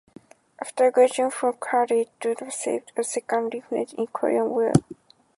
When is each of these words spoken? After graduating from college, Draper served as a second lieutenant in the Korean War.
After 0.59 0.89
graduating 0.89 1.29
from 1.29 1.57
college, 1.59 2.09
Draper 2.19 2.49
served 2.49 2.91
as 2.97 3.05
a 3.05 3.09
second 3.11 3.53
lieutenant 3.53 3.93
in 3.93 4.05
the 4.05 4.11
Korean 4.11 4.49
War. 4.49 4.73